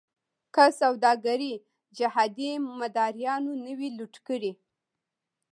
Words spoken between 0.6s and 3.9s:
سوداګري جهادي مداریانو نه وی